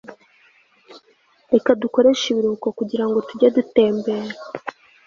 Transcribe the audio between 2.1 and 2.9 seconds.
ibiruhuko